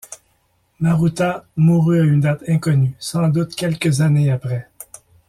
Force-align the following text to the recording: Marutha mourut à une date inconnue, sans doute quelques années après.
Marutha 0.79 1.45
mourut 1.57 2.01
à 2.01 2.03
une 2.03 2.21
date 2.21 2.43
inconnue, 2.49 2.95
sans 2.97 3.29
doute 3.29 3.53
quelques 3.53 4.01
années 4.01 4.31
après. 4.31 4.67